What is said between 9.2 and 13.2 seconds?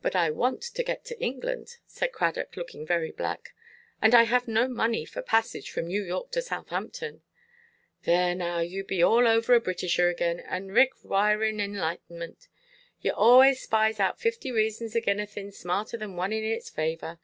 over a Britisher agin, and reck–wirin enlightʼment. Yoo